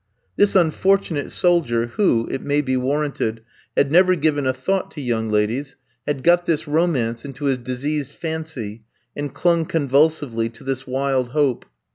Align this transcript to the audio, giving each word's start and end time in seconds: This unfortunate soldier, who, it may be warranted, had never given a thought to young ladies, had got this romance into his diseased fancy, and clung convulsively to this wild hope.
This 0.35 0.55
unfortunate 0.55 1.31
soldier, 1.31 1.85
who, 1.85 2.27
it 2.31 2.41
may 2.41 2.61
be 2.61 2.75
warranted, 2.75 3.41
had 3.77 3.91
never 3.91 4.15
given 4.15 4.47
a 4.47 4.51
thought 4.53 4.89
to 4.93 4.99
young 4.99 5.29
ladies, 5.29 5.75
had 6.07 6.23
got 6.23 6.47
this 6.47 6.67
romance 6.67 7.23
into 7.23 7.45
his 7.45 7.59
diseased 7.59 8.13
fancy, 8.13 8.81
and 9.15 9.31
clung 9.31 9.63
convulsively 9.67 10.49
to 10.49 10.63
this 10.63 10.87
wild 10.87 11.29
hope. 11.33 11.67